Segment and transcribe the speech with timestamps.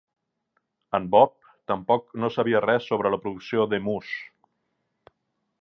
[0.99, 1.35] En Bob
[1.73, 4.15] tampoc no sabia res sobre la producció d'"emús".